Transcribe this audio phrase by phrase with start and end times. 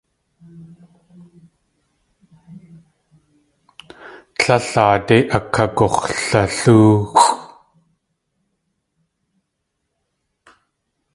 [4.39, 7.25] Tlél aadé akagux̲lalóoxʼ.